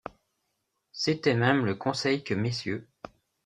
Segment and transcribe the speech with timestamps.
[0.91, 2.87] C’était même le conseil que Mrs.